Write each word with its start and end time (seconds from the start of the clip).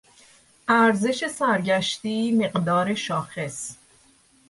ارزش 0.67 1.27
سرگشتی، 1.27 2.31
مقدار 2.31 2.93
شاخص 2.95 3.75